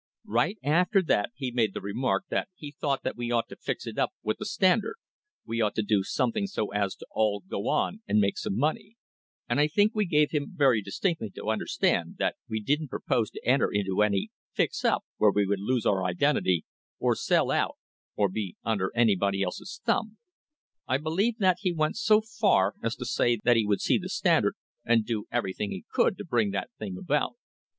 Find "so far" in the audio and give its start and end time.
21.95-22.73